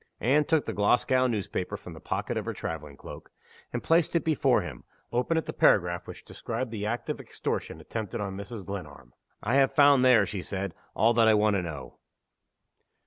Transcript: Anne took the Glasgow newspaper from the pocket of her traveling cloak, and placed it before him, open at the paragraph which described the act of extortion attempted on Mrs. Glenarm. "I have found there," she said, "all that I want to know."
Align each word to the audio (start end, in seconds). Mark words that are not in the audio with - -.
Anne 0.19 0.43
took 0.43 0.65
the 0.65 0.73
Glasgow 0.73 1.27
newspaper 1.27 1.77
from 1.77 1.93
the 1.93 1.99
pocket 1.99 2.35
of 2.35 2.45
her 2.45 2.53
traveling 2.55 2.97
cloak, 2.97 3.29
and 3.71 3.83
placed 3.83 4.15
it 4.15 4.23
before 4.23 4.61
him, 4.63 4.83
open 5.11 5.37
at 5.37 5.45
the 5.45 5.53
paragraph 5.53 6.07
which 6.07 6.25
described 6.25 6.71
the 6.71 6.87
act 6.87 7.07
of 7.07 7.19
extortion 7.19 7.79
attempted 7.79 8.19
on 8.19 8.35
Mrs. 8.35 8.65
Glenarm. 8.65 9.13
"I 9.43 9.57
have 9.57 9.71
found 9.71 10.03
there," 10.03 10.25
she 10.25 10.41
said, 10.41 10.73
"all 10.95 11.13
that 11.13 11.27
I 11.27 11.35
want 11.35 11.55
to 11.57 11.61
know." 11.61 11.99